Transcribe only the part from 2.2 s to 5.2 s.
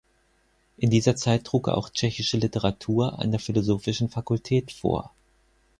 Literatur an der philosophischen Fakultät vor.